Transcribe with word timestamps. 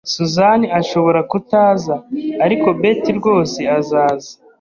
Susan 0.13 0.61
ashobora 0.79 1.19
kutaza, 1.31 1.95
ariko 2.45 2.67
Betty 2.81 3.11
rwose 3.19 3.59
azaza 3.77 4.31